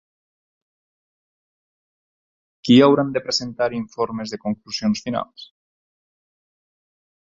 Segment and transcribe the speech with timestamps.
[2.63, 5.49] Qui hauran de presentar informes de conclusions finals?